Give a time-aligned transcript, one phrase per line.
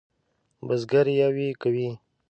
[0.67, 1.89] بزگر یویې کوي.